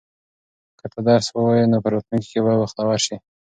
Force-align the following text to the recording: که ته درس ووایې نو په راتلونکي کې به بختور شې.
که 0.79 0.85
ته 0.93 0.99
درس 1.07 1.27
ووایې 1.31 1.65
نو 1.71 1.77
په 1.83 1.89
راتلونکي 1.93 2.27
کې 2.33 2.39
به 2.45 2.53
بختور 2.61 2.97
شې. 3.05 3.15